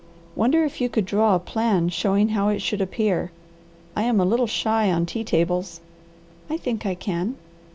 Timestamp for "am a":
4.01-4.25